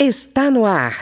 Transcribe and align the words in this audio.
Está 0.00 0.48
no 0.48 0.64
ar. 0.64 0.92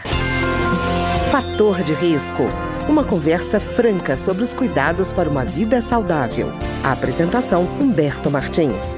Fator 1.31 1.83
de 1.83 1.93
risco. 1.93 2.45
Uma 2.89 3.05
conversa 3.05 3.61
franca 3.61 4.17
sobre 4.17 4.43
os 4.43 4.55
cuidados 4.55 5.13
para 5.13 5.29
uma 5.29 5.45
vida 5.45 5.83
saudável. 5.83 6.49
A 6.83 6.93
apresentação 6.93 7.65
Humberto 7.79 8.31
Martins. 8.31 8.97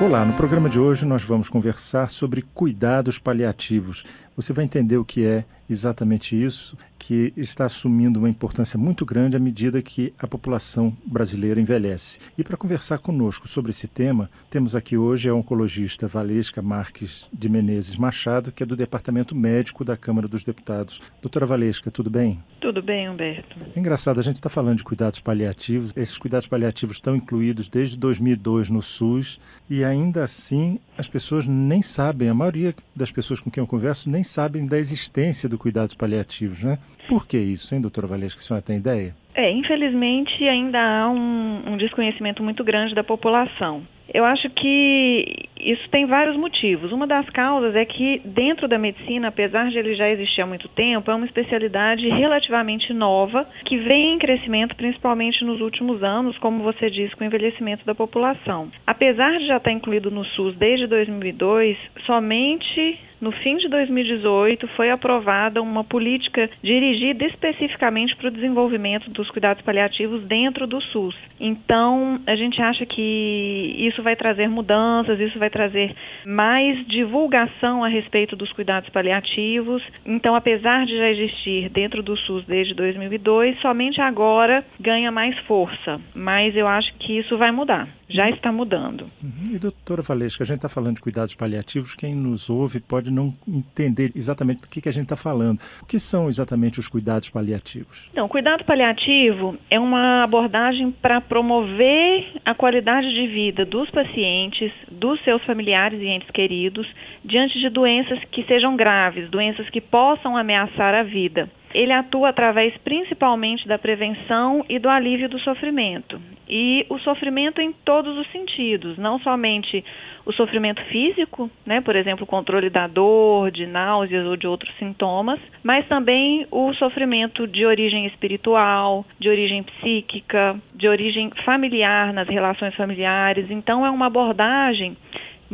Olá, 0.00 0.24
no 0.24 0.32
programa 0.34 0.68
de 0.68 0.78
hoje 0.78 1.04
nós 1.04 1.24
vamos 1.24 1.48
conversar 1.48 2.08
sobre 2.08 2.42
cuidados 2.54 3.18
paliativos. 3.18 4.04
Você 4.36 4.52
vai 4.52 4.64
entender 4.64 4.96
o 4.96 5.04
que 5.04 5.24
é 5.24 5.44
exatamente 5.68 6.40
isso, 6.40 6.76
que 6.98 7.32
está 7.36 7.66
assumindo 7.66 8.18
uma 8.18 8.28
importância 8.28 8.78
muito 8.78 9.04
grande 9.04 9.36
à 9.36 9.40
medida 9.40 9.82
que 9.82 10.12
a 10.18 10.26
população 10.26 10.96
brasileira 11.04 11.60
envelhece. 11.60 12.18
E 12.36 12.42
para 12.42 12.56
conversar 12.56 12.98
conosco 12.98 13.46
sobre 13.46 13.70
esse 13.70 13.86
tema, 13.86 14.30
temos 14.48 14.74
aqui 14.74 14.96
hoje 14.96 15.28
a 15.28 15.34
oncologista 15.34 16.06
Valesca 16.06 16.62
Marques 16.62 17.28
de 17.32 17.48
Menezes 17.48 17.96
Machado, 17.96 18.50
que 18.50 18.62
é 18.62 18.66
do 18.66 18.76
Departamento 18.76 19.34
Médico 19.34 19.84
da 19.84 19.96
Câmara 19.96 20.26
dos 20.26 20.42
Deputados. 20.42 21.00
Doutora 21.20 21.46
Valesca, 21.46 21.90
tudo 21.90 22.08
bem? 22.08 22.42
Tudo 22.60 22.82
bem, 22.82 23.08
Humberto. 23.10 23.56
É 23.76 23.78
engraçado, 23.78 24.18
a 24.18 24.22
gente 24.22 24.36
está 24.36 24.48
falando 24.48 24.78
de 24.78 24.84
cuidados 24.84 25.20
paliativos. 25.20 25.92
Esses 25.94 26.16
cuidados 26.16 26.46
paliativos 26.46 26.96
estão 26.96 27.14
incluídos 27.14 27.68
desde 27.68 27.96
2002 27.98 28.70
no 28.70 28.80
SUS 28.80 29.38
e 29.68 29.84
ainda 29.84 30.24
assim 30.24 30.80
as 30.96 31.06
pessoas 31.06 31.46
nem 31.46 31.82
sabem, 31.82 32.28
a 32.28 32.34
maioria 32.34 32.74
das 32.96 33.10
pessoas 33.10 33.40
com 33.40 33.50
quem 33.50 33.60
eu 33.60 33.66
converso 33.66 34.08
nem 34.08 34.23
sabem 34.24 34.66
da 34.66 34.78
existência 34.78 35.48
do 35.48 35.58
cuidados 35.58 35.94
paliativos, 35.94 36.62
né? 36.62 36.78
Por 37.08 37.26
que 37.26 37.38
isso, 37.38 37.74
hein, 37.74 37.80
doutora 37.80 38.06
Valesca? 38.06 38.40
A 38.40 38.42
senhora 38.42 38.64
tem 38.64 38.76
ideia? 38.76 39.14
É, 39.34 39.50
infelizmente 39.50 40.44
ainda 40.44 40.78
há 40.78 41.10
um, 41.10 41.72
um 41.72 41.76
desconhecimento 41.76 42.42
muito 42.42 42.62
grande 42.62 42.94
da 42.94 43.02
população. 43.02 43.82
Eu 44.12 44.24
acho 44.24 44.50
que 44.50 45.48
isso 45.58 45.88
tem 45.90 46.06
vários 46.06 46.36
motivos. 46.36 46.92
Uma 46.92 47.06
das 47.06 47.28
causas 47.30 47.74
é 47.74 47.84
que, 47.84 48.20
dentro 48.24 48.68
da 48.68 48.78
medicina, 48.78 49.28
apesar 49.28 49.70
de 49.70 49.78
ele 49.78 49.94
já 49.94 50.08
existir 50.10 50.42
há 50.42 50.46
muito 50.46 50.68
tempo, 50.68 51.10
é 51.10 51.14
uma 51.14 51.24
especialidade 51.24 52.06
relativamente 52.08 52.92
nova, 52.92 53.48
que 53.64 53.78
vem 53.78 54.14
em 54.14 54.18
crescimento 54.18 54.76
principalmente 54.76 55.44
nos 55.44 55.60
últimos 55.60 56.02
anos, 56.02 56.36
como 56.38 56.62
você 56.62 56.90
disse, 56.90 57.16
com 57.16 57.24
o 57.24 57.26
envelhecimento 57.26 57.84
da 57.86 57.94
população. 57.94 58.70
Apesar 58.86 59.38
de 59.38 59.46
já 59.46 59.56
estar 59.56 59.72
incluído 59.72 60.10
no 60.10 60.24
SUS 60.24 60.54
desde 60.56 60.86
2002, 60.86 61.76
somente 62.04 62.98
no 63.24 63.32
fim 63.32 63.56
de 63.56 63.68
2018, 63.70 64.68
foi 64.76 64.90
aprovada 64.90 65.62
uma 65.62 65.82
política 65.82 66.50
dirigida 66.62 67.24
especificamente 67.24 68.14
para 68.16 68.28
o 68.28 68.30
desenvolvimento 68.30 69.08
dos 69.08 69.30
cuidados 69.30 69.62
paliativos 69.62 70.22
dentro 70.24 70.66
do 70.66 70.78
SUS. 70.82 71.16
Então, 71.40 72.20
a 72.26 72.36
gente 72.36 72.60
acha 72.60 72.84
que 72.84 73.76
isso 73.78 74.02
vai 74.02 74.14
trazer 74.14 74.46
mudanças, 74.46 75.18
isso 75.18 75.38
vai 75.38 75.48
trazer 75.48 75.96
mais 76.26 76.86
divulgação 76.86 77.82
a 77.82 77.88
respeito 77.88 78.36
dos 78.36 78.52
cuidados 78.52 78.90
paliativos. 78.90 79.82
Então, 80.04 80.34
apesar 80.34 80.84
de 80.84 80.94
já 80.94 81.08
existir 81.08 81.70
dentro 81.70 82.02
do 82.02 82.14
SUS 82.18 82.44
desde 82.44 82.74
2002, 82.74 83.58
somente 83.62 84.02
agora 84.02 84.62
ganha 84.78 85.10
mais 85.10 85.34
força. 85.46 85.98
Mas 86.14 86.54
eu 86.54 86.68
acho 86.68 86.92
que 86.98 87.18
isso 87.18 87.38
vai 87.38 87.50
mudar 87.50 87.88
já 88.08 88.28
está 88.30 88.52
mudando. 88.52 89.10
Uhum. 89.22 89.54
E 89.54 89.58
doutora 89.58 90.02
Valesca, 90.02 90.44
a 90.44 90.46
gente 90.46 90.56
está 90.56 90.68
falando 90.68 90.96
de 90.96 91.00
cuidados 91.00 91.34
paliativos, 91.34 91.94
quem 91.94 92.14
nos 92.14 92.48
ouve 92.48 92.80
pode 92.80 93.10
não 93.14 93.34
entender 93.48 94.12
exatamente 94.14 94.62
do 94.62 94.68
que, 94.68 94.80
que 94.80 94.88
a 94.88 94.92
gente 94.92 95.04
está 95.04 95.16
falando. 95.16 95.58
O 95.82 95.86
que 95.86 95.98
são 95.98 96.28
exatamente 96.28 96.78
os 96.78 96.88
cuidados 96.88 97.30
paliativos? 97.30 98.08
Então, 98.12 98.28
cuidado 98.28 98.64
paliativo 98.64 99.56
é 99.70 99.78
uma 99.78 100.24
abordagem 100.24 100.90
para 100.90 101.20
promover 101.20 102.40
a 102.44 102.54
qualidade 102.54 103.08
de 103.08 103.26
vida 103.28 103.64
dos 103.64 103.90
pacientes, 103.90 104.72
dos 104.90 105.22
seus 105.24 105.42
familiares 105.44 106.00
e 106.00 106.06
entes 106.06 106.30
queridos, 106.30 106.86
diante 107.24 107.58
de 107.58 107.68
doenças 107.68 108.18
que 108.30 108.44
sejam 108.44 108.76
graves, 108.76 109.30
doenças 109.30 109.68
que 109.70 109.80
possam 109.80 110.36
ameaçar 110.36 110.94
a 110.94 111.02
vida 111.02 111.48
ele 111.74 111.92
atua 111.92 112.28
através 112.28 112.74
principalmente 112.78 113.66
da 113.66 113.78
prevenção 113.78 114.64
e 114.68 114.78
do 114.78 114.88
alívio 114.88 115.28
do 115.28 115.40
sofrimento. 115.40 116.20
E 116.48 116.86
o 116.88 116.98
sofrimento 116.98 117.60
em 117.60 117.72
todos 117.72 118.16
os 118.16 118.30
sentidos, 118.30 118.96
não 118.96 119.18
somente 119.18 119.84
o 120.26 120.32
sofrimento 120.32 120.82
físico, 120.84 121.50
né, 121.66 121.80
por 121.80 121.96
exemplo, 121.96 122.24
o 122.24 122.26
controle 122.26 122.70
da 122.70 122.86
dor, 122.86 123.50
de 123.50 123.66
náuseas 123.66 124.26
ou 124.26 124.36
de 124.36 124.46
outros 124.46 124.72
sintomas, 124.78 125.38
mas 125.62 125.86
também 125.86 126.46
o 126.50 126.72
sofrimento 126.74 127.46
de 127.46 127.66
origem 127.66 128.06
espiritual, 128.06 129.04
de 129.18 129.28
origem 129.28 129.62
psíquica, 129.62 130.58
de 130.74 130.88
origem 130.88 131.30
familiar 131.44 132.12
nas 132.12 132.28
relações 132.28 132.74
familiares. 132.74 133.50
Então 133.50 133.84
é 133.84 133.90
uma 133.90 134.06
abordagem 134.06 134.96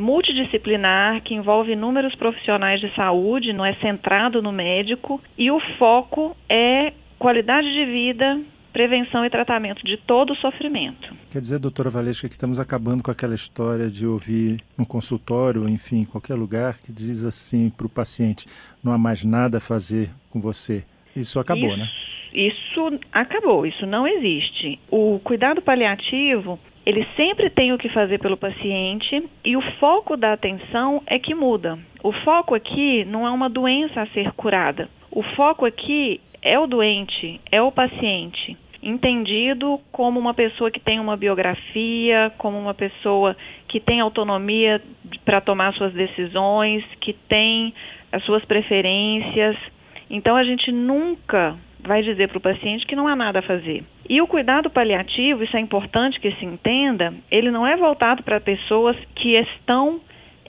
multidisciplinar 0.00 1.22
que 1.22 1.34
envolve 1.34 1.72
inúmeros 1.72 2.14
profissionais 2.14 2.80
de 2.80 2.92
saúde, 2.94 3.52
não 3.52 3.64
é 3.64 3.74
centrado 3.74 4.42
no 4.42 4.50
médico, 4.50 5.20
e 5.36 5.50
o 5.50 5.60
foco 5.78 6.34
é 6.48 6.92
qualidade 7.18 7.70
de 7.72 7.84
vida, 7.84 8.40
prevenção 8.72 9.24
e 9.24 9.30
tratamento 9.30 9.84
de 9.84 9.96
todo 9.98 10.32
o 10.32 10.36
sofrimento. 10.36 11.14
Quer 11.30 11.40
dizer, 11.40 11.58
doutora 11.58 11.90
Valesca, 11.90 12.28
que 12.28 12.34
estamos 12.34 12.58
acabando 12.58 13.02
com 13.02 13.10
aquela 13.10 13.34
história 13.34 13.88
de 13.88 14.06
ouvir 14.06 14.62
no 14.76 14.86
consultório, 14.86 15.68
enfim, 15.68 16.00
em 16.00 16.04
qualquer 16.04 16.34
lugar, 16.34 16.78
que 16.78 16.92
diz 16.92 17.24
assim 17.24 17.68
para 17.68 17.86
o 17.86 17.90
paciente: 17.90 18.46
não 18.82 18.92
há 18.92 18.98
mais 18.98 19.22
nada 19.22 19.58
a 19.58 19.60
fazer 19.60 20.10
com 20.30 20.40
você. 20.40 20.84
Isso 21.14 21.38
acabou, 21.38 21.68
isso, 21.68 21.78
né? 21.78 21.88
Isso 22.32 23.00
acabou, 23.12 23.66
isso 23.66 23.86
não 23.86 24.06
existe. 24.06 24.78
O 24.88 25.20
cuidado 25.22 25.60
paliativo 25.60 26.58
ele 26.90 27.06
sempre 27.14 27.48
tem 27.48 27.72
o 27.72 27.78
que 27.78 27.88
fazer 27.88 28.18
pelo 28.18 28.36
paciente 28.36 29.22
e 29.44 29.56
o 29.56 29.62
foco 29.78 30.16
da 30.16 30.32
atenção 30.32 31.00
é 31.06 31.20
que 31.20 31.36
muda. 31.36 31.78
O 32.02 32.10
foco 32.10 32.52
aqui 32.52 33.04
não 33.04 33.24
é 33.24 33.30
uma 33.30 33.48
doença 33.48 34.02
a 34.02 34.06
ser 34.08 34.32
curada. 34.32 34.88
O 35.08 35.22
foco 35.22 35.64
aqui 35.64 36.20
é 36.42 36.58
o 36.58 36.66
doente, 36.66 37.40
é 37.52 37.62
o 37.62 37.70
paciente, 37.70 38.56
entendido 38.82 39.78
como 39.92 40.18
uma 40.18 40.34
pessoa 40.34 40.68
que 40.68 40.80
tem 40.80 40.98
uma 40.98 41.16
biografia, 41.16 42.32
como 42.36 42.58
uma 42.58 42.74
pessoa 42.74 43.36
que 43.68 43.78
tem 43.78 44.00
autonomia 44.00 44.82
para 45.24 45.40
tomar 45.40 45.72
suas 45.74 45.92
decisões, 45.92 46.84
que 47.00 47.12
tem 47.12 47.72
as 48.10 48.24
suas 48.24 48.44
preferências. 48.44 49.56
Então 50.10 50.34
a 50.34 50.42
gente 50.42 50.72
nunca 50.72 51.56
vai 51.84 52.02
dizer 52.02 52.28
para 52.28 52.38
o 52.38 52.40
paciente 52.40 52.86
que 52.86 52.96
não 52.96 53.08
há 53.08 53.16
nada 53.16 53.38
a 53.40 53.42
fazer. 53.42 53.84
E 54.08 54.20
o 54.20 54.26
cuidado 54.26 54.70
paliativo, 54.70 55.44
isso 55.44 55.56
é 55.56 55.60
importante 55.60 56.20
que 56.20 56.32
se 56.32 56.44
entenda, 56.44 57.14
ele 57.30 57.50
não 57.50 57.66
é 57.66 57.76
voltado 57.76 58.22
para 58.22 58.40
pessoas 58.40 58.96
que 59.14 59.36
estão 59.36 60.00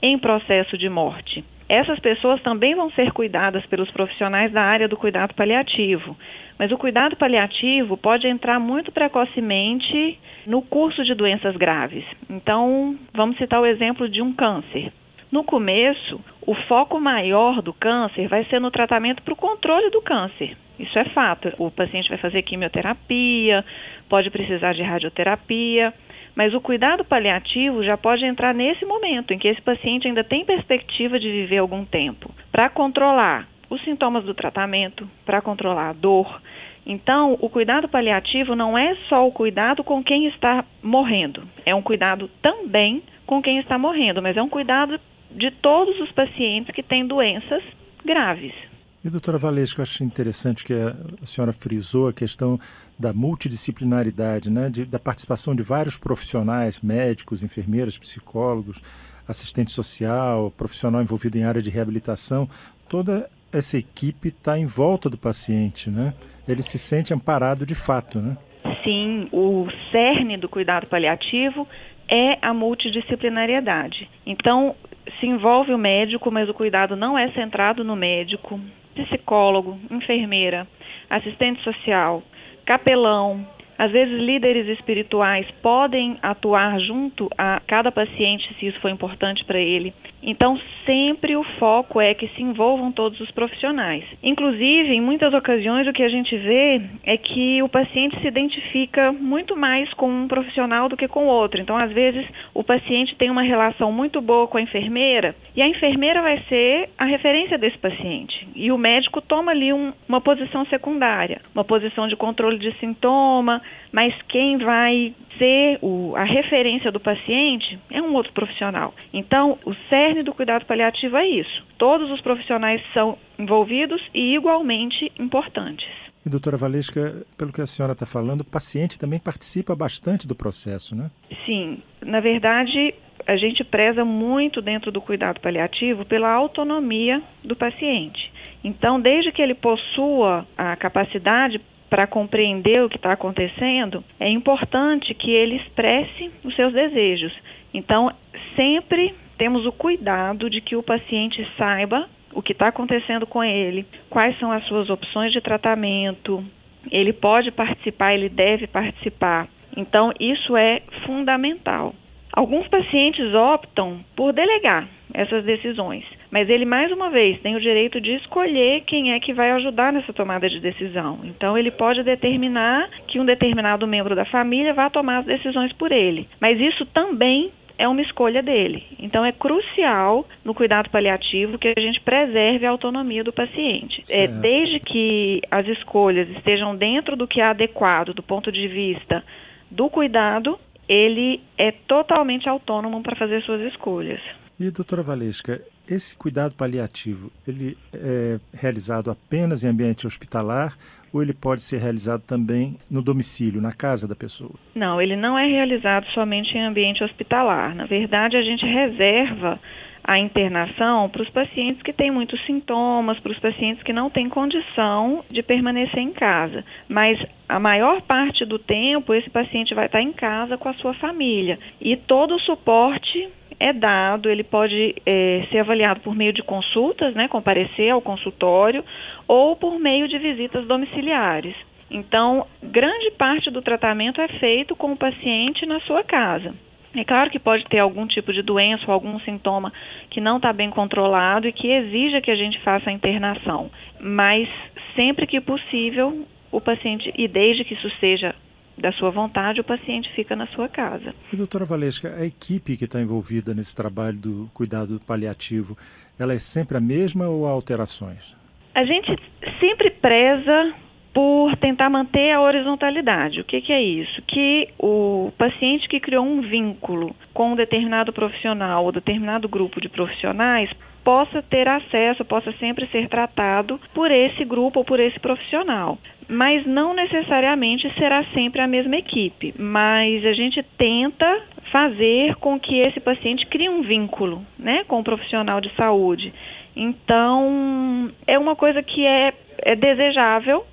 em 0.02 0.18
processo 0.18 0.76
de 0.76 0.88
morte. 0.88 1.44
Essas 1.68 1.98
pessoas 2.00 2.42
também 2.42 2.74
vão 2.74 2.90
ser 2.90 3.12
cuidadas 3.12 3.64
pelos 3.66 3.90
profissionais 3.90 4.52
da 4.52 4.60
área 4.60 4.88
do 4.88 4.96
cuidado 4.96 5.32
paliativo. 5.34 6.16
Mas 6.58 6.70
o 6.70 6.76
cuidado 6.76 7.16
paliativo 7.16 7.96
pode 7.96 8.26
entrar 8.26 8.60
muito 8.60 8.92
precocemente 8.92 10.18
no 10.46 10.60
curso 10.60 11.02
de 11.04 11.14
doenças 11.14 11.56
graves. 11.56 12.04
Então, 12.28 12.96
vamos 13.14 13.38
citar 13.38 13.60
o 13.60 13.66
exemplo 13.66 14.08
de 14.08 14.20
um 14.20 14.32
câncer. 14.32 14.92
No 15.30 15.44
começo, 15.44 16.20
o 16.46 16.54
foco 16.54 17.00
maior 17.00 17.62
do 17.62 17.72
câncer 17.72 18.28
vai 18.28 18.44
ser 18.44 18.60
no 18.60 18.70
tratamento 18.70 19.22
para 19.22 19.32
o 19.32 19.36
controle 19.36 19.88
do 19.88 20.02
câncer. 20.02 20.54
Isso 20.82 20.98
é 20.98 21.04
fato. 21.06 21.52
O 21.58 21.70
paciente 21.70 22.08
vai 22.08 22.18
fazer 22.18 22.42
quimioterapia, 22.42 23.64
pode 24.08 24.30
precisar 24.30 24.74
de 24.74 24.82
radioterapia, 24.82 25.94
mas 26.34 26.52
o 26.54 26.60
cuidado 26.60 27.04
paliativo 27.04 27.84
já 27.84 27.96
pode 27.96 28.24
entrar 28.24 28.52
nesse 28.52 28.84
momento 28.84 29.32
em 29.32 29.38
que 29.38 29.46
esse 29.46 29.62
paciente 29.62 30.08
ainda 30.08 30.24
tem 30.24 30.44
perspectiva 30.44 31.20
de 31.20 31.30
viver 31.30 31.58
algum 31.58 31.84
tempo, 31.84 32.30
para 32.50 32.68
controlar 32.68 33.46
os 33.70 33.82
sintomas 33.84 34.24
do 34.24 34.34
tratamento, 34.34 35.08
para 35.24 35.40
controlar 35.40 35.90
a 35.90 35.92
dor. 35.92 36.42
Então, 36.84 37.38
o 37.40 37.48
cuidado 37.48 37.88
paliativo 37.88 38.56
não 38.56 38.76
é 38.76 38.96
só 39.08 39.24
o 39.26 39.30
cuidado 39.30 39.84
com 39.84 40.02
quem 40.02 40.26
está 40.26 40.64
morrendo, 40.82 41.44
é 41.64 41.72
um 41.72 41.82
cuidado 41.82 42.28
também 42.42 43.04
com 43.24 43.40
quem 43.40 43.60
está 43.60 43.78
morrendo, 43.78 44.20
mas 44.20 44.36
é 44.36 44.42
um 44.42 44.48
cuidado 44.48 44.98
de 45.30 45.50
todos 45.52 45.98
os 46.00 46.10
pacientes 46.10 46.74
que 46.74 46.82
têm 46.82 47.06
doenças 47.06 47.62
graves. 48.04 48.71
E, 49.04 49.10
doutora 49.10 49.36
Valesca, 49.36 49.80
eu 49.80 49.82
acho 49.82 50.04
interessante 50.04 50.62
que 50.62 50.72
a 50.72 51.26
senhora 51.26 51.52
frisou 51.52 52.06
a 52.08 52.12
questão 52.12 52.58
da 52.96 53.12
multidisciplinaridade, 53.12 54.48
né, 54.48 54.70
de, 54.70 54.84
da 54.84 54.98
participação 54.98 55.56
de 55.56 55.62
vários 55.62 55.96
profissionais, 55.96 56.78
médicos, 56.80 57.42
enfermeiras, 57.42 57.98
psicólogos, 57.98 58.80
assistente 59.26 59.72
social, 59.72 60.52
profissional 60.56 61.02
envolvido 61.02 61.36
em 61.36 61.42
área 61.42 61.60
de 61.60 61.68
reabilitação. 61.68 62.48
Toda 62.88 63.28
essa 63.52 63.76
equipe 63.76 64.28
está 64.28 64.56
em 64.56 64.66
volta 64.66 65.10
do 65.10 65.18
paciente, 65.18 65.90
né? 65.90 66.14
Ele 66.46 66.62
se 66.62 66.78
sente 66.78 67.12
amparado 67.12 67.66
de 67.66 67.74
fato, 67.74 68.20
né? 68.20 68.36
Sim, 68.84 69.28
o 69.32 69.66
cerne 69.90 70.36
do 70.36 70.48
cuidado 70.48 70.86
paliativo 70.86 71.66
é 72.08 72.38
a 72.40 72.54
multidisciplinariedade. 72.54 74.08
Então, 74.24 74.76
se 75.18 75.26
envolve 75.26 75.72
o 75.72 75.78
médico, 75.78 76.30
mas 76.30 76.48
o 76.48 76.54
cuidado 76.54 76.94
não 76.94 77.18
é 77.18 77.30
centrado 77.32 77.82
no 77.82 77.96
médico. 77.96 78.60
Psicólogo, 78.94 79.78
enfermeira, 79.90 80.66
assistente 81.08 81.62
social, 81.62 82.22
capelão, 82.64 83.46
às 83.78 83.90
vezes 83.90 84.16
líderes 84.20 84.68
espirituais 84.68 85.50
podem 85.62 86.16
atuar 86.22 86.78
junto 86.78 87.28
a 87.36 87.60
cada 87.66 87.90
paciente 87.90 88.54
se 88.54 88.66
isso 88.66 88.80
for 88.80 88.90
importante 88.90 89.44
para 89.44 89.58
ele. 89.58 89.92
Então, 90.22 90.58
sempre 90.86 91.36
o 91.36 91.42
foco 91.58 92.00
é 92.00 92.14
que 92.14 92.28
se 92.28 92.42
envolvam 92.42 92.92
todos 92.92 93.20
os 93.20 93.30
profissionais. 93.32 94.04
Inclusive, 94.22 94.94
em 94.94 95.00
muitas 95.00 95.34
ocasiões, 95.34 95.86
o 95.86 95.92
que 95.92 96.02
a 96.02 96.08
gente 96.08 96.36
vê 96.36 96.80
é 97.04 97.16
que 97.16 97.62
o 97.62 97.68
paciente 97.68 98.20
se 98.20 98.26
identifica 98.26 99.12
muito 99.12 99.56
mais 99.56 99.92
com 99.94 100.08
um 100.08 100.28
profissional 100.28 100.88
do 100.88 100.96
que 100.96 101.08
com 101.08 101.26
outro. 101.26 101.60
Então, 101.60 101.76
às 101.76 101.90
vezes, 101.92 102.24
o 102.54 102.62
paciente 102.62 103.16
tem 103.16 103.30
uma 103.30 103.42
relação 103.42 103.90
muito 103.90 104.20
boa 104.20 104.46
com 104.46 104.58
a 104.58 104.62
enfermeira 104.62 105.34
e 105.56 105.62
a 105.62 105.68
enfermeira 105.68 106.22
vai 106.22 106.40
ser 106.48 106.90
a 106.96 107.04
referência 107.04 107.58
desse 107.58 107.78
paciente. 107.78 108.46
E 108.54 108.70
o 108.70 108.78
médico 108.78 109.20
toma 109.20 109.52
ali 109.52 109.72
um, 109.72 109.92
uma 110.08 110.20
posição 110.20 110.64
secundária, 110.66 111.40
uma 111.54 111.64
posição 111.64 112.06
de 112.06 112.16
controle 112.16 112.58
de 112.58 112.72
sintoma, 112.78 113.60
mas 113.92 114.14
quem 114.28 114.58
vai 114.58 115.12
ser 115.38 115.78
o, 115.82 116.14
a 116.16 116.24
referência 116.24 116.90
do 116.92 117.00
paciente 117.00 117.78
é 117.90 118.00
um 118.00 118.14
outro 118.14 118.32
profissional. 118.32 118.94
Então, 119.12 119.58
o 119.64 119.74
cerne 120.12 120.22
do 120.22 120.34
cuidado 120.34 120.66
paliativo 120.66 121.16
é 121.16 121.26
isso. 121.26 121.64
Todos 121.78 122.10
os 122.10 122.20
profissionais 122.20 122.80
são 122.92 123.18
envolvidos 123.38 124.00
e 124.14 124.34
igualmente 124.34 125.10
importantes. 125.18 125.88
E, 126.24 126.30
doutora 126.30 126.56
Valesca, 126.56 127.24
pelo 127.36 127.52
que 127.52 127.60
a 127.60 127.66
senhora 127.66 127.94
está 127.94 128.06
falando, 128.06 128.42
o 128.42 128.44
paciente 128.44 128.98
também 128.98 129.18
participa 129.18 129.74
bastante 129.74 130.28
do 130.28 130.36
processo, 130.36 130.94
né? 130.94 131.10
Sim. 131.44 131.82
Na 132.04 132.20
verdade, 132.20 132.94
a 133.26 133.36
gente 133.36 133.64
preza 133.64 134.04
muito 134.04 134.62
dentro 134.62 134.92
do 134.92 135.00
cuidado 135.00 135.40
paliativo 135.40 136.04
pela 136.04 136.30
autonomia 136.30 137.20
do 137.42 137.56
paciente. 137.56 138.30
Então, 138.62 139.00
desde 139.00 139.32
que 139.32 139.42
ele 139.42 139.54
possua 139.54 140.46
a 140.56 140.76
capacidade 140.76 141.60
para 141.90 142.06
compreender 142.06 142.84
o 142.84 142.88
que 142.88 142.96
está 142.96 143.12
acontecendo, 143.12 144.04
é 144.20 144.30
importante 144.30 145.12
que 145.14 145.30
ele 145.30 145.56
expresse 145.56 146.30
os 146.44 146.54
seus 146.54 146.72
desejos. 146.72 147.32
Então, 147.74 148.12
sempre 148.54 149.12
temos 149.42 149.66
o 149.66 149.72
cuidado 149.72 150.48
de 150.48 150.60
que 150.60 150.76
o 150.76 150.84
paciente 150.84 151.44
saiba 151.58 152.08
o 152.32 152.40
que 152.40 152.52
está 152.52 152.68
acontecendo 152.68 153.26
com 153.26 153.42
ele, 153.42 153.84
quais 154.08 154.38
são 154.38 154.52
as 154.52 154.64
suas 154.66 154.88
opções 154.88 155.32
de 155.32 155.40
tratamento, 155.40 156.44
ele 156.92 157.12
pode 157.12 157.50
participar, 157.50 158.14
ele 158.14 158.28
deve 158.28 158.68
participar. 158.68 159.48
Então, 159.76 160.12
isso 160.20 160.56
é 160.56 160.80
fundamental. 161.04 161.92
Alguns 162.32 162.68
pacientes 162.68 163.34
optam 163.34 163.98
por 164.14 164.32
delegar 164.32 164.88
essas 165.12 165.44
decisões, 165.44 166.04
mas 166.30 166.48
ele 166.48 166.64
mais 166.64 166.90
uma 166.92 167.10
vez 167.10 167.40
tem 167.40 167.56
o 167.56 167.60
direito 167.60 168.00
de 168.00 168.14
escolher 168.14 168.82
quem 168.86 169.12
é 169.12 169.20
que 169.20 169.34
vai 169.34 169.50
ajudar 169.50 169.92
nessa 169.92 170.12
tomada 170.12 170.48
de 170.48 170.60
decisão. 170.60 171.18
Então 171.24 171.58
ele 171.58 171.70
pode 171.70 172.02
determinar 172.02 172.88
que 173.08 173.20
um 173.20 173.24
determinado 173.24 173.86
membro 173.86 174.14
da 174.14 174.24
família 174.24 174.72
vá 174.72 174.88
tomar 174.88 175.18
as 175.18 175.26
decisões 175.26 175.72
por 175.74 175.92
ele, 175.92 176.26
mas 176.40 176.58
isso 176.58 176.86
também 176.86 177.50
é 177.82 177.88
uma 177.88 178.00
escolha 178.00 178.40
dele. 178.40 178.84
Então 178.96 179.24
é 179.24 179.32
crucial 179.32 180.24
no 180.44 180.54
cuidado 180.54 180.88
paliativo 180.88 181.58
que 181.58 181.72
a 181.76 181.80
gente 181.80 182.00
preserve 182.00 182.64
a 182.64 182.70
autonomia 182.70 183.24
do 183.24 183.32
paciente. 183.32 184.02
É, 184.08 184.28
desde 184.28 184.78
que 184.78 185.42
as 185.50 185.66
escolhas 185.66 186.28
estejam 186.30 186.76
dentro 186.76 187.16
do 187.16 187.26
que 187.26 187.40
é 187.40 187.44
adequado 187.44 188.14
do 188.14 188.22
ponto 188.22 188.52
de 188.52 188.68
vista 188.68 189.24
do 189.68 189.90
cuidado 189.90 190.58
ele 190.88 191.40
é 191.58 191.72
totalmente 191.72 192.48
autônomo 192.48 193.02
para 193.02 193.16
fazer 193.16 193.42
suas 193.42 193.60
escolhas. 193.72 194.20
E, 194.60 194.70
doutora 194.70 195.02
Valesca, 195.02 195.60
esse 195.88 196.14
cuidado 196.14 196.54
paliativo, 196.54 197.32
ele 197.48 197.76
é 197.92 198.38
realizado 198.52 199.10
apenas 199.10 199.64
em 199.64 199.68
ambiente 199.68 200.06
hospitalar 200.06 200.76
ou 201.12 201.22
ele 201.22 201.34
pode 201.34 201.62
ser 201.62 201.78
realizado 201.78 202.22
também 202.22 202.78
no 202.90 203.02
domicílio, 203.02 203.60
na 203.60 203.72
casa 203.72 204.08
da 204.08 204.14
pessoa? 204.14 204.52
Não, 204.74 205.00
ele 205.00 205.16
não 205.16 205.38
é 205.38 205.46
realizado 205.46 206.06
somente 206.14 206.56
em 206.56 206.64
ambiente 206.64 207.04
hospitalar. 207.04 207.74
Na 207.74 207.86
verdade, 207.86 208.36
a 208.36 208.42
gente 208.42 208.64
reserva 208.64 209.60
a 210.04 210.18
internação 210.18 211.08
para 211.08 211.22
os 211.22 211.30
pacientes 211.30 211.82
que 211.82 211.92
têm 211.92 212.10
muitos 212.10 212.44
sintomas, 212.44 213.18
para 213.20 213.32
os 213.32 213.38
pacientes 213.38 213.82
que 213.82 213.92
não 213.92 214.10
têm 214.10 214.28
condição 214.28 215.24
de 215.30 215.42
permanecer 215.42 216.00
em 216.00 216.12
casa. 216.12 216.64
Mas 216.88 217.18
a 217.48 217.60
maior 217.60 218.02
parte 218.02 218.44
do 218.44 218.58
tempo 218.58 219.14
esse 219.14 219.30
paciente 219.30 219.74
vai 219.74 219.86
estar 219.86 220.02
em 220.02 220.12
casa 220.12 220.58
com 220.58 220.68
a 220.68 220.74
sua 220.74 220.94
família 220.94 221.58
e 221.80 221.96
todo 221.96 222.34
o 222.34 222.40
suporte 222.40 223.28
é 223.58 223.72
dado, 223.72 224.28
ele 224.28 224.42
pode 224.42 224.94
é, 225.04 225.46
ser 225.50 225.58
avaliado 225.58 226.00
por 226.00 226.14
meio 226.14 226.32
de 226.32 226.42
consultas, 226.42 227.14
né, 227.14 227.28
comparecer 227.28 227.90
ao 227.90 228.00
consultório, 228.00 228.84
ou 229.26 229.56
por 229.56 229.78
meio 229.78 230.08
de 230.08 230.18
visitas 230.18 230.66
domiciliares. 230.66 231.54
Então, 231.90 232.46
grande 232.62 233.10
parte 233.12 233.50
do 233.50 233.60
tratamento 233.60 234.20
é 234.20 234.28
feito 234.28 234.74
com 234.74 234.92
o 234.92 234.96
paciente 234.96 235.66
na 235.66 235.80
sua 235.80 236.02
casa. 236.02 236.54
É 236.94 237.04
claro 237.04 237.30
que 237.30 237.38
pode 237.38 237.64
ter 237.64 237.78
algum 237.78 238.06
tipo 238.06 238.32
de 238.32 238.42
doença 238.42 238.84
ou 238.86 238.92
algum 238.92 239.18
sintoma 239.20 239.72
que 240.10 240.20
não 240.20 240.36
está 240.36 240.52
bem 240.52 240.68
controlado 240.70 241.48
e 241.48 241.52
que 241.52 241.68
exija 241.68 242.20
que 242.20 242.30
a 242.30 242.36
gente 242.36 242.60
faça 242.60 242.90
a 242.90 242.92
internação, 242.92 243.70
mas 243.98 244.48
sempre 244.94 245.26
que 245.26 245.40
possível, 245.40 246.26
o 246.50 246.60
paciente, 246.60 247.12
e 247.16 247.26
desde 247.26 247.64
que 247.64 247.74
isso 247.74 247.90
seja 247.98 248.34
da 248.76 248.92
sua 248.92 249.10
vontade, 249.10 249.60
o 249.60 249.64
paciente 249.64 250.12
fica 250.14 250.34
na 250.34 250.46
sua 250.48 250.68
casa. 250.68 251.14
E 251.32 251.36
doutora 251.36 251.64
Valesca, 251.64 252.14
a 252.16 252.24
equipe 252.24 252.76
que 252.76 252.84
está 252.84 253.00
envolvida 253.00 253.54
nesse 253.54 253.74
trabalho 253.74 254.16
do 254.16 254.50
cuidado 254.54 255.00
paliativo, 255.06 255.76
ela 256.18 256.32
é 256.32 256.38
sempre 256.38 256.76
a 256.76 256.80
mesma 256.80 257.28
ou 257.28 257.46
há 257.46 257.50
alterações? 257.50 258.34
A 258.74 258.84
gente 258.84 259.14
sempre 259.60 259.90
preza 259.90 260.74
por 261.12 261.54
tentar 261.56 261.90
manter 261.90 262.32
a 262.32 262.40
horizontalidade. 262.40 263.40
O 263.40 263.44
que, 263.44 263.60
que, 263.60 263.72
é 263.72 263.82
isso? 263.82 264.22
Que 264.22 264.68
o 264.78 265.30
paciente 265.36 265.88
que 265.88 266.00
criou 266.00 266.24
um 266.24 266.40
vínculo 266.40 267.14
com 267.34 267.52
um 267.52 267.56
determinado 267.56 268.12
profissional 268.12 268.84
ou 268.84 268.92
determinado 268.92 269.48
grupo 269.48 269.80
de 269.80 269.88
profissionais 269.88 270.70
possa 271.04 271.42
ter 271.42 271.68
acesso, 271.68 272.24
possa 272.24 272.52
sempre 272.52 272.86
ser 272.86 273.08
tratado 273.08 273.78
por 273.92 274.10
esse 274.10 274.44
grupo 274.44 274.78
ou 274.78 274.84
por 274.84 275.00
esse 275.00 275.18
profissional. 275.20 275.98
Mas 276.28 276.64
não 276.66 276.94
necessariamente 276.94 277.92
será 277.98 278.24
sempre 278.32 278.60
a 278.60 278.66
mesma 278.66 278.96
equipe, 278.96 279.54
mas 279.58 280.24
a 280.24 280.32
gente 280.32 280.62
tenta 280.78 281.42
fazer 281.70 282.36
com 282.36 282.60
que 282.60 282.78
esse 282.78 283.00
paciente 283.00 283.46
crie 283.46 283.68
um 283.68 283.82
vínculo 283.82 284.44
né, 284.58 284.84
com 284.84 285.00
o 285.00 285.04
profissional 285.04 285.60
de 285.60 285.74
saúde. 285.74 286.32
Então, 286.76 288.10
é 288.26 288.38
uma 288.38 288.56
coisa 288.56 288.82
que 288.82 289.04
é, 289.04 289.32
é 289.58 289.76
desejável, 289.76 290.64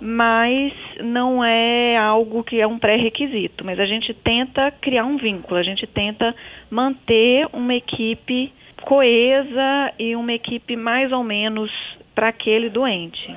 mas 0.00 0.72
não 1.02 1.44
é 1.44 1.96
algo 1.96 2.44
que 2.44 2.60
é 2.60 2.66
um 2.66 2.78
pré-requisito. 2.78 3.64
Mas 3.64 3.78
a 3.80 3.86
gente 3.86 4.12
tenta 4.14 4.70
criar 4.70 5.04
um 5.04 5.16
vínculo, 5.16 5.58
a 5.58 5.62
gente 5.62 5.86
tenta 5.86 6.34
manter 6.70 7.48
uma 7.52 7.74
equipe 7.74 8.52
coesa 8.82 9.92
e 9.98 10.14
uma 10.14 10.32
equipe 10.32 10.76
mais 10.76 11.12
ou 11.12 11.24
menos 11.24 11.70
para 12.14 12.28
aquele 12.28 12.70
doente. 12.70 13.36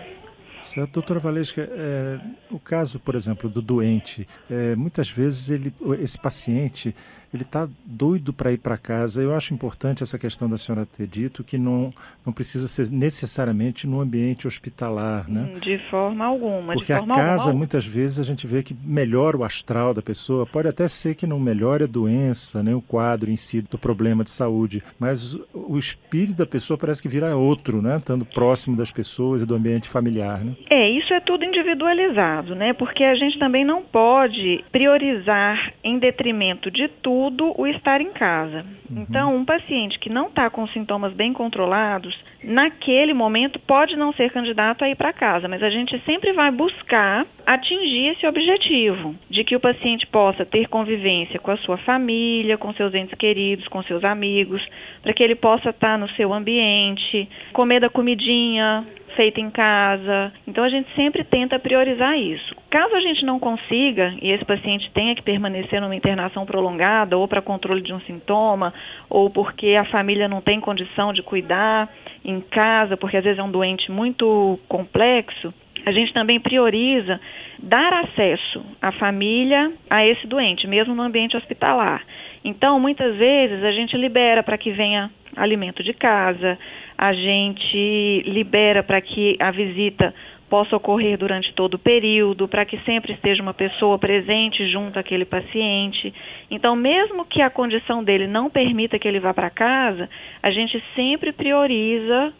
Certo, 0.63 0.93
doutora 0.93 1.19
Valesca, 1.19 1.61
é, 1.61 2.19
o 2.49 2.59
caso, 2.59 2.99
por 2.99 3.15
exemplo, 3.15 3.49
do 3.49 3.61
doente, 3.61 4.27
é, 4.49 4.75
muitas 4.75 5.09
vezes 5.09 5.49
ele, 5.49 5.73
esse 5.99 6.17
paciente 6.17 6.95
ele 7.33 7.43
está 7.43 7.67
doido 7.85 8.33
para 8.33 8.51
ir 8.51 8.57
para 8.57 8.77
casa. 8.77 9.21
Eu 9.21 9.33
acho 9.35 9.53
importante 9.53 10.03
essa 10.03 10.17
questão 10.17 10.49
da 10.49 10.57
senhora 10.57 10.85
ter 10.85 11.07
dito 11.07 11.43
que 11.43 11.57
não, 11.57 11.89
não 12.25 12.33
precisa 12.33 12.67
ser 12.67 12.89
necessariamente 12.91 13.87
no 13.87 14.01
ambiente 14.01 14.47
hospitalar, 14.47 15.29
né? 15.29 15.53
Hum, 15.53 15.59
de 15.59 15.77
forma 15.89 16.25
alguma. 16.25 16.73
Porque 16.73 16.93
forma 16.93 17.13
a 17.13 17.17
casa, 17.17 17.43
alguma. 17.43 17.59
muitas 17.59 17.85
vezes, 17.85 18.19
a 18.19 18.23
gente 18.23 18.45
vê 18.45 18.61
que 18.61 18.75
melhora 18.83 19.37
o 19.37 19.43
astral 19.43 19.93
da 19.93 20.01
pessoa. 20.01 20.45
Pode 20.45 20.67
até 20.67 20.87
ser 20.87 21.15
que 21.15 21.25
não 21.25 21.39
melhore 21.39 21.83
a 21.85 21.87
doença, 21.87 22.61
né, 22.61 22.75
o 22.75 22.81
quadro 22.81 23.31
em 23.31 23.35
si 23.35 23.61
do 23.61 23.77
problema 23.77 24.23
de 24.23 24.29
saúde, 24.29 24.83
mas 24.99 25.37
o 25.53 25.77
espírito 25.77 26.37
da 26.37 26.45
pessoa 26.45 26.77
parece 26.77 27.01
que 27.01 27.07
vira 27.07 27.35
outro, 27.35 27.81
né? 27.81 27.97
Estando 27.97 28.25
próximo 28.25 28.75
das 28.75 28.91
pessoas 28.91 29.41
e 29.41 29.45
do 29.45 29.55
ambiente 29.55 29.87
familiar, 29.87 30.43
né? 30.43 30.55
É, 30.69 30.89
isso 30.89 31.13
é 31.13 31.19
tudo 31.21 31.45
individualizado, 31.71 32.55
né? 32.55 32.73
Porque 32.73 33.03
a 33.03 33.15
gente 33.15 33.39
também 33.39 33.63
não 33.63 33.81
pode 33.81 34.63
priorizar 34.71 35.73
em 35.83 35.97
detrimento 35.97 36.69
de 36.69 36.87
tudo 36.87 37.53
o 37.57 37.65
estar 37.67 38.01
em 38.01 38.11
casa. 38.11 38.65
Uhum. 38.89 39.05
Então, 39.07 39.35
um 39.35 39.45
paciente 39.45 39.99
que 39.99 40.09
não 40.09 40.27
está 40.27 40.49
com 40.49 40.67
sintomas 40.67 41.13
bem 41.13 41.33
controlados, 41.33 42.17
naquele 42.43 43.13
momento 43.13 43.59
pode 43.59 43.95
não 43.95 44.13
ser 44.13 44.31
candidato 44.31 44.83
a 44.83 44.89
ir 44.89 44.95
para 44.95 45.13
casa, 45.13 45.47
mas 45.47 45.63
a 45.63 45.69
gente 45.69 45.97
sempre 46.05 46.33
vai 46.33 46.51
buscar 46.51 47.25
atingir 47.45 48.09
esse 48.09 48.27
objetivo 48.27 49.15
de 49.29 49.43
que 49.43 49.55
o 49.55 49.59
paciente 49.59 50.05
possa 50.07 50.45
ter 50.45 50.67
convivência 50.67 51.39
com 51.39 51.51
a 51.51 51.57
sua 51.57 51.77
família, 51.77 52.57
com 52.57 52.73
seus 52.73 52.93
entes 52.93 53.17
queridos, 53.17 53.67
com 53.67 53.81
seus 53.83 54.03
amigos, 54.03 54.61
para 55.01 55.13
que 55.13 55.23
ele 55.23 55.35
possa 55.35 55.69
estar 55.69 55.93
tá 55.93 55.97
no 55.97 56.09
seu 56.11 56.33
ambiente, 56.33 57.29
comer 57.53 57.79
da 57.79 57.89
comidinha 57.89 58.85
feita 59.11 59.39
em 59.39 59.49
casa. 59.49 60.33
Então 60.47 60.63
a 60.63 60.69
gente 60.69 60.93
sempre 60.95 61.23
tenta 61.23 61.59
priorizar 61.59 62.17
isso. 62.17 62.55
Caso 62.69 62.95
a 62.95 63.01
gente 63.01 63.25
não 63.25 63.39
consiga 63.39 64.13
e 64.21 64.31
esse 64.31 64.45
paciente 64.45 64.89
tenha 64.91 65.15
que 65.15 65.21
permanecer 65.21 65.81
numa 65.81 65.95
internação 65.95 66.45
prolongada 66.45 67.17
ou 67.17 67.27
para 67.27 67.41
controle 67.41 67.81
de 67.81 67.93
um 67.93 67.99
sintoma 68.01 68.73
ou 69.09 69.29
porque 69.29 69.75
a 69.75 69.85
família 69.85 70.27
não 70.27 70.41
tem 70.41 70.59
condição 70.59 71.13
de 71.13 71.21
cuidar 71.21 71.89
em 72.23 72.39
casa, 72.41 72.97
porque 72.97 73.17
às 73.17 73.23
vezes 73.23 73.39
é 73.39 73.43
um 73.43 73.51
doente 73.51 73.91
muito 73.91 74.59
complexo, 74.67 75.53
a 75.85 75.91
gente 75.91 76.13
também 76.13 76.39
prioriza 76.39 77.19
dar 77.59 77.93
acesso 77.93 78.63
à 78.81 78.91
família 78.91 79.71
a 79.89 80.05
esse 80.05 80.27
doente, 80.27 80.67
mesmo 80.67 80.93
no 80.93 81.01
ambiente 81.01 81.35
hospitalar. 81.35 82.03
Então, 82.43 82.79
muitas 82.79 83.15
vezes 83.15 83.63
a 83.63 83.71
gente 83.71 83.95
libera 83.97 84.43
para 84.43 84.57
que 84.57 84.71
venha 84.71 85.09
alimento 85.35 85.83
de 85.83 85.93
casa, 85.93 86.57
a 87.01 87.13
gente 87.13 88.21
libera 88.27 88.83
para 88.83 89.01
que 89.01 89.35
a 89.39 89.49
visita 89.49 90.13
possa 90.47 90.75
ocorrer 90.75 91.17
durante 91.17 91.51
todo 91.53 91.73
o 91.73 91.79
período, 91.79 92.47
para 92.47 92.63
que 92.63 92.77
sempre 92.81 93.13
esteja 93.13 93.41
uma 93.41 93.55
pessoa 93.55 93.97
presente 93.97 94.69
junto 94.69 94.99
àquele 94.99 95.25
paciente. 95.25 96.13
Então, 96.51 96.75
mesmo 96.75 97.25
que 97.25 97.41
a 97.41 97.49
condição 97.49 98.03
dele 98.03 98.27
não 98.27 98.51
permita 98.51 98.99
que 98.99 99.07
ele 99.07 99.19
vá 99.19 99.33
para 99.33 99.49
casa, 99.49 100.07
a 100.43 100.51
gente 100.51 100.79
sempre 100.95 101.31
prioriza 101.31 102.31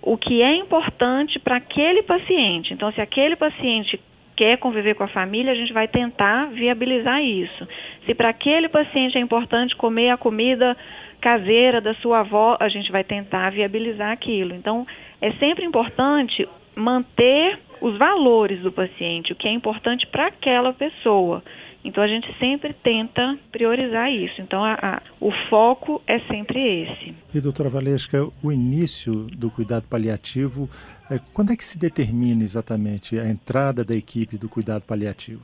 o 0.00 0.16
que 0.16 0.42
é 0.42 0.54
importante 0.54 1.40
para 1.40 1.56
aquele 1.56 2.04
paciente. 2.04 2.72
Então, 2.72 2.92
se 2.92 3.00
aquele 3.00 3.34
paciente 3.34 3.98
quer 4.36 4.58
conviver 4.58 4.94
com 4.94 5.02
a 5.02 5.08
família, 5.08 5.50
a 5.50 5.56
gente 5.56 5.72
vai 5.72 5.88
tentar 5.88 6.50
viabilizar 6.52 7.20
isso. 7.20 7.66
Se 8.06 8.14
para 8.14 8.28
aquele 8.28 8.68
paciente 8.68 9.18
é 9.18 9.20
importante 9.20 9.74
comer 9.74 10.10
a 10.10 10.16
comida 10.16 10.76
caseira 11.24 11.80
da 11.80 11.94
sua 11.94 12.20
avó, 12.20 12.54
a 12.60 12.68
gente 12.68 12.92
vai 12.92 13.02
tentar 13.02 13.48
viabilizar 13.50 14.10
aquilo. 14.12 14.54
Então, 14.54 14.86
é 15.22 15.32
sempre 15.32 15.64
importante 15.64 16.46
manter 16.76 17.58
os 17.80 17.96
valores 17.96 18.60
do 18.60 18.70
paciente, 18.70 19.32
o 19.32 19.36
que 19.36 19.48
é 19.48 19.52
importante 19.52 20.06
para 20.08 20.26
aquela 20.26 20.74
pessoa. 20.74 21.42
Então 21.82 22.02
a 22.02 22.06
gente 22.06 22.26
sempre 22.38 22.74
tenta 22.74 23.38
priorizar 23.50 24.10
isso. 24.10 24.40
Então 24.40 24.62
a, 24.62 24.74
a, 24.74 25.02
o 25.20 25.30
foco 25.48 26.02
é 26.06 26.18
sempre 26.20 26.58
esse. 26.82 27.14
E 27.34 27.40
doutora 27.40 27.68
Valesca, 27.68 28.26
o 28.42 28.52
início 28.52 29.26
do 29.36 29.50
cuidado 29.50 29.86
paliativo, 29.88 30.68
é, 31.10 31.18
quando 31.32 31.52
é 31.52 31.56
que 31.56 31.64
se 31.64 31.78
determina 31.78 32.42
exatamente 32.42 33.18
a 33.18 33.26
entrada 33.28 33.84
da 33.84 33.94
equipe 33.94 34.38
do 34.38 34.48
cuidado 34.48 34.82
paliativo? 34.82 35.42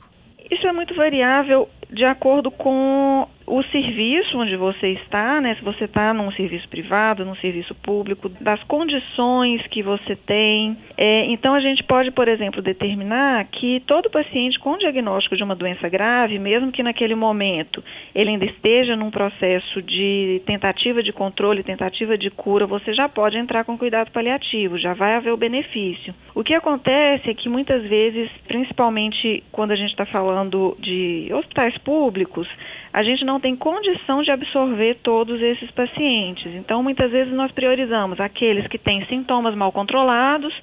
Isso 0.49 0.65
é 0.67 0.71
muito 0.73 0.93
variável 0.95 1.69
de 1.91 2.05
acordo 2.05 2.49
com 2.49 3.27
o 3.51 3.61
serviço 3.63 4.37
onde 4.37 4.55
você 4.55 4.93
está, 4.93 5.41
né? 5.41 5.55
Se 5.55 5.63
você 5.63 5.83
está 5.83 6.13
num 6.13 6.31
serviço 6.31 6.67
privado, 6.69 7.25
num 7.25 7.35
serviço 7.35 7.75
público, 7.75 8.29
das 8.29 8.63
condições 8.63 9.61
que 9.67 9.83
você 9.83 10.15
tem. 10.15 10.77
É, 10.97 11.25
então 11.25 11.53
a 11.53 11.59
gente 11.59 11.83
pode, 11.83 12.11
por 12.11 12.29
exemplo, 12.29 12.61
determinar 12.61 13.43
que 13.51 13.81
todo 13.85 14.09
paciente 14.09 14.57
com 14.57 14.77
diagnóstico 14.77 15.35
de 15.35 15.43
uma 15.43 15.53
doença 15.53 15.89
grave, 15.89 16.39
mesmo 16.39 16.71
que 16.71 16.81
naquele 16.81 17.13
momento 17.13 17.83
ele 18.15 18.29
ainda 18.29 18.45
esteja 18.45 18.95
num 18.95 19.11
processo 19.11 19.81
de 19.81 20.41
tentativa 20.45 21.03
de 21.03 21.11
controle, 21.11 21.61
tentativa 21.61 22.17
de 22.17 22.29
cura, 22.29 22.65
você 22.65 22.93
já 22.93 23.09
pode 23.09 23.37
entrar 23.37 23.65
com 23.65 23.77
cuidado 23.77 24.11
paliativo, 24.11 24.77
já 24.77 24.93
vai 24.93 25.15
haver 25.15 25.33
o 25.33 25.37
benefício. 25.37 26.13
O 26.33 26.41
que 26.41 26.53
acontece 26.53 27.29
é 27.29 27.33
que 27.33 27.49
muitas 27.49 27.83
vezes, 27.83 28.29
principalmente 28.47 29.43
quando 29.51 29.71
a 29.71 29.75
gente 29.75 29.91
está 29.91 30.05
falando 30.05 30.77
de 30.79 31.29
hospitais 31.33 31.77
públicos, 31.83 32.47
a 32.93 33.03
gente 33.03 33.23
não 33.23 33.39
tem 33.39 33.55
condição 33.55 34.21
de 34.23 34.31
absorver 34.31 34.95
todos 35.03 35.41
esses 35.41 35.69
pacientes. 35.71 36.53
Então, 36.55 36.81
muitas 36.83 37.11
vezes 37.11 37.33
nós 37.33 37.51
priorizamos 37.51 38.19
aqueles 38.19 38.67
que 38.67 38.77
têm 38.77 39.05
sintomas 39.05 39.55
mal 39.55 39.71
controlados, 39.71 40.53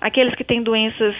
aqueles 0.00 0.34
que 0.34 0.44
têm 0.44 0.62
doenças 0.62 1.14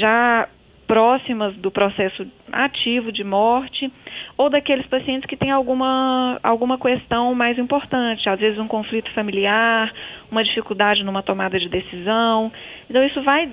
já 0.00 0.48
próximas 0.86 1.54
do 1.56 1.70
processo 1.70 2.26
ativo 2.52 3.10
de 3.10 3.24
morte, 3.24 3.90
ou 4.36 4.50
daqueles 4.50 4.86
pacientes 4.86 5.26
que 5.26 5.38
têm 5.38 5.50
alguma, 5.50 6.38
alguma 6.42 6.78
questão 6.78 7.34
mais 7.34 7.58
importante, 7.58 8.28
às 8.28 8.38
vezes 8.38 8.58
um 8.58 8.68
conflito 8.68 9.10
familiar, 9.12 9.90
uma 10.30 10.44
dificuldade 10.44 11.02
numa 11.02 11.22
tomada 11.22 11.58
de 11.58 11.68
decisão. 11.70 12.52
Então, 12.90 13.02
isso 13.04 13.22
vai 13.22 13.50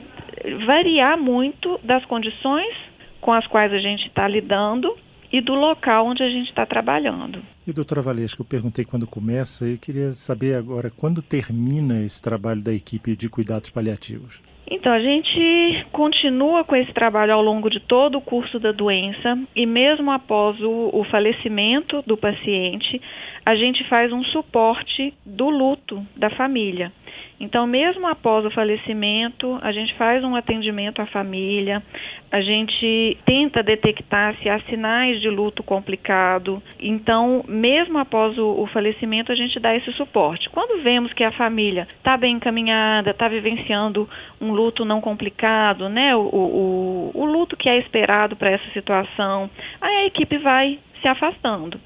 variar 0.66 1.18
muito 1.18 1.80
das 1.82 2.04
condições 2.06 2.76
com 3.22 3.32
as 3.32 3.48
quais 3.48 3.72
a 3.72 3.80
gente 3.80 4.08
está 4.08 4.28
lidando 4.28 4.94
e 5.32 5.42
do 5.42 5.54
local 5.54 6.08
onde 6.08 6.24
a 6.24 6.30
gente 6.30 6.50
está 6.50 6.66
trabalhando. 6.66 7.42
E 7.68 7.74
doutora 7.74 8.02
Valesca, 8.02 8.42
eu 8.42 8.46
perguntei 8.46 8.84
quando 8.84 9.06
começa, 9.06 9.66
eu 9.66 9.78
queria 9.78 10.12
saber 10.12 10.56
agora 10.56 10.92
quando 10.96 11.22
termina 11.22 12.04
esse 12.04 12.22
trabalho 12.22 12.64
da 12.64 12.74
equipe 12.74 13.16
de 13.16 13.30
cuidados 13.30 13.70
paliativos. 13.70 14.42
Então, 14.72 14.92
a 14.92 15.00
gente 15.00 15.86
continua 15.92 16.64
com 16.64 16.76
esse 16.76 16.94
trabalho 16.94 17.34
ao 17.34 17.42
longo 17.42 17.72
de 17.72 17.80
todo 17.80 18.20
o 18.20 18.22
curso 18.22 18.60
da 18.60 18.72
doença 18.72 19.38
e 19.56 19.66
mesmo 19.66 20.12
após 20.12 20.60
o, 20.62 20.92
o 20.94 21.04
falecimento 21.06 22.04
do 22.06 22.16
paciente, 22.16 23.02
a 23.44 23.56
gente 23.56 23.84
faz 23.90 24.14
um 24.14 24.24
suporte 24.26 25.12
do 25.26 25.50
luto 25.50 26.06
da 26.16 26.30
família. 26.30 26.92
Então, 27.40 27.66
mesmo 27.66 28.06
após 28.06 28.46
o 28.46 28.52
falecimento, 28.52 29.58
a 29.62 29.72
gente 29.72 29.94
faz 29.94 30.24
um 30.26 30.36
atendimento 30.36 31.02
à 31.02 31.06
família, 31.06 31.82
a 32.30 32.42
gente 32.42 33.18
tenta 33.26 33.64
detectar 33.64 34.36
se 34.42 34.50
há 34.50 34.60
sinais 34.64 35.22
de 35.22 35.30
luto 35.30 35.64
complicado. 35.64 36.62
Então, 36.82 37.44
mesmo 37.48 37.98
após 37.98 38.38
o, 38.38 38.62
o 38.62 38.68
falecimento, 38.68 39.32
a 39.32 39.36
gente 39.36 39.58
dá 39.58 39.74
esse 39.74 39.92
suporte. 39.94 40.50
Quando 40.50 40.84
vemos 40.84 41.14
que 41.14 41.24
a 41.24 41.32
família 41.32 41.88
está 41.98 42.18
bem 42.18 42.36
encaminhada, 42.36 43.12
está 43.12 43.30
vivenciando 43.30 44.08
um 44.42 44.52
luto 44.52 44.84
não 44.84 45.00
complicado, 45.00 45.88
né, 45.88 46.14
o, 46.16 46.22
o, 46.22 47.12
o 47.14 47.26
luto 47.26 47.56
que 47.56 47.70
é 47.70 47.78
esperado 47.80 48.36
para 48.36 48.52
essa 48.52 48.70
situação, 48.74 49.50
aí 49.80 49.96
a 49.96 50.06
equipe 50.06 50.38
vai 50.38 50.78
se 51.02 51.08
afastando. 51.08 51.80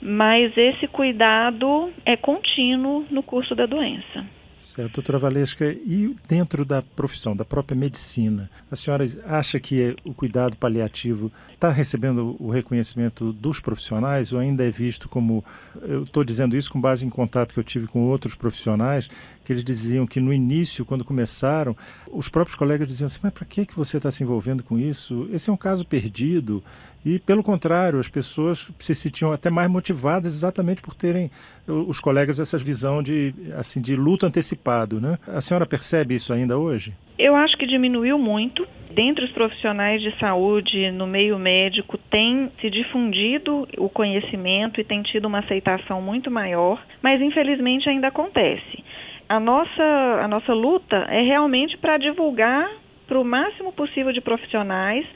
Mas 0.00 0.56
esse 0.56 0.86
cuidado 0.86 1.90
é 2.04 2.16
contínuo 2.16 3.04
no 3.10 3.22
curso 3.22 3.54
da 3.54 3.66
doença. 3.66 4.37
Certo, 4.58 4.94
doutora 4.94 5.20
Valesca, 5.20 5.66
e 5.70 6.16
dentro 6.26 6.64
da 6.64 6.82
profissão, 6.82 7.36
da 7.36 7.44
própria 7.44 7.76
medicina, 7.76 8.50
a 8.68 8.74
senhora 8.74 9.06
acha 9.24 9.60
que 9.60 9.94
o 10.04 10.12
cuidado 10.12 10.56
paliativo 10.56 11.30
está 11.54 11.70
recebendo 11.70 12.34
o 12.40 12.50
reconhecimento 12.50 13.32
dos 13.32 13.60
profissionais 13.60 14.32
ou 14.32 14.40
ainda 14.40 14.66
é 14.66 14.70
visto 14.70 15.08
como. 15.08 15.44
Eu 15.80 16.02
estou 16.02 16.24
dizendo 16.24 16.56
isso 16.56 16.72
com 16.72 16.80
base 16.80 17.06
em 17.06 17.08
contato 17.08 17.54
que 17.54 17.60
eu 17.60 17.64
tive 17.64 17.86
com 17.86 18.00
outros 18.00 18.34
profissionais, 18.34 19.08
que 19.44 19.52
eles 19.52 19.62
diziam 19.62 20.08
que 20.08 20.18
no 20.18 20.32
início, 20.32 20.84
quando 20.84 21.04
começaram, 21.04 21.76
os 22.08 22.28
próprios 22.28 22.56
colegas 22.56 22.88
diziam 22.88 23.06
assim: 23.06 23.20
mas 23.22 23.32
para 23.32 23.44
que, 23.44 23.64
que 23.64 23.76
você 23.76 23.98
está 23.98 24.10
se 24.10 24.24
envolvendo 24.24 24.64
com 24.64 24.76
isso? 24.76 25.28
Esse 25.32 25.50
é 25.50 25.52
um 25.52 25.56
caso 25.56 25.86
perdido. 25.86 26.64
E, 27.08 27.18
pelo 27.18 27.42
contrário, 27.42 27.98
as 27.98 28.06
pessoas 28.06 28.70
se 28.78 28.94
sentiam 28.94 29.32
até 29.32 29.48
mais 29.48 29.70
motivadas 29.70 30.34
exatamente 30.34 30.82
por 30.82 30.92
terem 30.92 31.30
os 31.66 31.98
colegas 32.00 32.38
essa 32.38 32.58
visão 32.58 33.02
de, 33.02 33.32
assim, 33.56 33.80
de 33.80 33.96
luto 33.96 34.26
antecipado. 34.26 35.00
Né? 35.00 35.16
A 35.26 35.40
senhora 35.40 35.64
percebe 35.64 36.14
isso 36.14 36.34
ainda 36.34 36.58
hoje? 36.58 36.92
Eu 37.18 37.34
acho 37.34 37.56
que 37.56 37.66
diminuiu 37.66 38.18
muito. 38.18 38.68
Dentre 38.90 39.24
os 39.24 39.32
profissionais 39.32 40.02
de 40.02 40.14
saúde, 40.18 40.90
no 40.90 41.06
meio 41.06 41.38
médico, 41.38 41.96
tem 42.10 42.50
se 42.60 42.68
difundido 42.68 43.66
o 43.78 43.88
conhecimento 43.88 44.78
e 44.78 44.84
tem 44.84 45.00
tido 45.00 45.24
uma 45.24 45.38
aceitação 45.38 46.02
muito 46.02 46.30
maior, 46.30 46.78
mas 47.02 47.22
infelizmente 47.22 47.88
ainda 47.88 48.08
acontece. 48.08 48.84
A 49.26 49.40
nossa, 49.40 49.82
a 50.22 50.28
nossa 50.28 50.52
luta 50.52 50.96
é 51.08 51.22
realmente 51.22 51.78
para 51.78 51.96
divulgar 51.96 52.68
para 53.06 53.18
o 53.18 53.24
máximo 53.24 53.72
possível 53.72 54.12
de 54.12 54.20
profissionais 54.20 55.06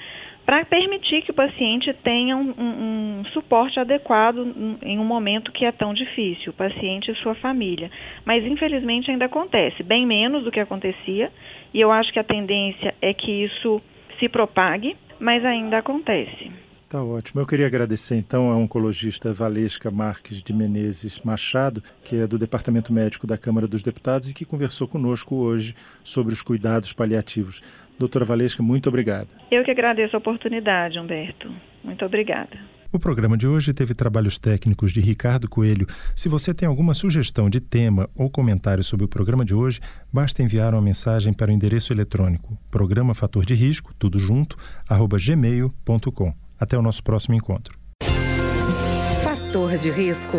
para 0.44 0.64
permitir 0.64 1.22
que 1.22 1.30
o 1.30 1.34
paciente 1.34 1.92
tenha 2.02 2.36
um, 2.36 2.50
um, 2.58 3.24
suporte 3.32 3.78
adequado 3.78 4.38
em 4.82 4.98
um 4.98 5.04
momento 5.04 5.52
que 5.52 5.64
é 5.64 5.72
tão 5.72 5.94
difícil, 5.94 6.50
o 6.50 6.54
paciente 6.54 7.10
e 7.10 7.14
sua 7.16 7.34
família. 7.36 7.90
Mas 8.24 8.44
infelizmente 8.44 9.10
ainda 9.10 9.26
acontece, 9.26 9.82
bem 9.82 10.06
menos 10.06 10.44
do 10.44 10.50
que 10.50 10.60
acontecia, 10.60 11.30
e 11.72 11.80
eu 11.80 11.90
acho 11.90 12.12
que 12.12 12.18
a 12.18 12.24
tendência 12.24 12.94
é 13.00 13.14
que 13.14 13.44
isso 13.44 13.80
se 14.18 14.28
propague, 14.28 14.96
mas 15.18 15.44
ainda 15.44 15.78
acontece. 15.78 16.50
Tá 16.92 17.02
ótimo. 17.02 17.40
Eu 17.40 17.46
queria 17.46 17.66
agradecer 17.66 18.16
então 18.16 18.50
a 18.50 18.54
oncologista 18.54 19.32
Valesca 19.32 19.90
Marques 19.90 20.42
de 20.42 20.52
Menezes 20.52 21.18
Machado, 21.20 21.82
que 22.04 22.16
é 22.16 22.26
do 22.26 22.36
Departamento 22.36 22.92
Médico 22.92 23.26
da 23.26 23.38
Câmara 23.38 23.66
dos 23.66 23.82
Deputados 23.82 24.28
e 24.28 24.34
que 24.34 24.44
conversou 24.44 24.86
conosco 24.86 25.36
hoje 25.36 25.74
sobre 26.04 26.34
os 26.34 26.42
cuidados 26.42 26.92
paliativos. 26.92 27.62
Doutora 28.02 28.24
Valesca, 28.24 28.60
muito 28.64 28.88
obrigado. 28.88 29.28
Eu 29.48 29.62
que 29.62 29.70
agradeço 29.70 30.16
a 30.16 30.18
oportunidade, 30.18 30.98
Humberto. 30.98 31.48
Muito 31.84 32.04
obrigada. 32.04 32.58
O 32.92 32.98
programa 32.98 33.38
de 33.38 33.46
hoje 33.46 33.72
teve 33.72 33.94
trabalhos 33.94 34.40
técnicos 34.40 34.90
de 34.90 35.00
Ricardo 35.00 35.48
Coelho. 35.48 35.86
Se 36.16 36.28
você 36.28 36.52
tem 36.52 36.66
alguma 36.66 36.94
sugestão 36.94 37.48
de 37.48 37.60
tema 37.60 38.10
ou 38.16 38.28
comentário 38.28 38.82
sobre 38.82 39.04
o 39.06 39.08
programa 39.08 39.44
de 39.44 39.54
hoje, 39.54 39.78
basta 40.12 40.42
enviar 40.42 40.74
uma 40.74 40.82
mensagem 40.82 41.32
para 41.32 41.52
o 41.52 41.54
endereço 41.54 41.92
eletrônico 41.92 42.58
programa 42.72 43.14
fator 43.14 43.46
de 43.46 43.54
risco, 43.54 43.94
tudo 43.96 44.18
junto, 44.18 44.56
arroba 44.88 45.16
gmail.com. 45.16 46.34
Até 46.58 46.76
o 46.76 46.82
nosso 46.82 47.04
próximo 47.04 47.36
encontro. 47.36 47.78
Fator 49.22 49.78
de 49.78 49.90
risco. 49.90 50.38